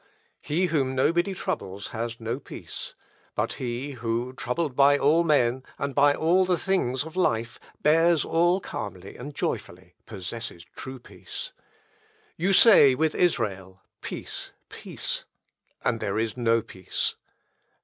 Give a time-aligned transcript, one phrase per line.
[0.41, 2.95] He whom nobody troubles has no peace.
[3.35, 8.25] But he who, troubled by all men, and by all the things of life, bears
[8.25, 11.51] all calmly and joyfully, possesses true peace.
[12.35, 15.25] You say, with Israel, Peace, peace;
[15.83, 17.13] and there is no peace.